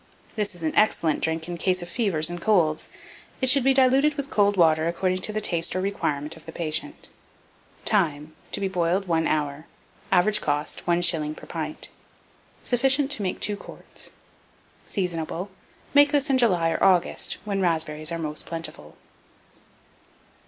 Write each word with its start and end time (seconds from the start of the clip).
This 0.35 0.55
is 0.55 0.63
an 0.63 0.75
excellent 0.75 1.19
drink 1.21 1.47
in 1.47 1.57
cases 1.59 1.83
of 1.83 1.89
fevers 1.89 2.27
and 2.27 2.41
colds: 2.41 2.89
it 3.39 3.51
should 3.51 3.63
be 3.63 3.71
diluted 3.71 4.15
with 4.15 4.31
cold 4.31 4.57
water, 4.57 4.87
according 4.87 5.19
to 5.19 5.31
the 5.31 5.39
taste 5.39 5.75
or 5.75 5.79
requirement 5.81 6.35
of 6.35 6.47
the 6.47 6.51
patient. 6.51 7.09
Time. 7.85 8.33
To 8.53 8.59
be 8.59 8.67
boiled 8.67 9.07
1 9.07 9.27
hour. 9.27 9.67
Average 10.11 10.41
cost, 10.41 10.87
1s. 10.87 11.35
per 11.37 11.45
pint. 11.45 11.89
Sufficient 12.63 13.11
to 13.11 13.21
make 13.21 13.39
2 13.41 13.55
quarts. 13.57 14.09
Seasonable. 14.87 15.51
Make 15.93 16.11
this 16.11 16.31
in 16.31 16.39
July 16.39 16.71
or 16.71 16.83
August, 16.83 17.37
when 17.45 17.61
raspberries 17.61 18.11
are 18.11 18.17
most 18.17 18.47
plentiful. 18.47 18.97